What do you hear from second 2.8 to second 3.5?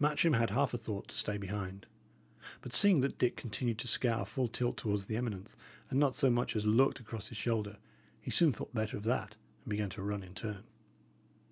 that Dick